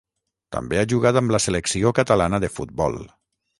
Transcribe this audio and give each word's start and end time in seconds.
També 0.55 0.79
ha 0.79 0.85
jugat 0.93 1.19
amb 1.21 1.35
la 1.35 1.41
selecció 1.47 1.93
catalana 2.01 2.43
de 2.47 2.53
futbol. 2.57 3.01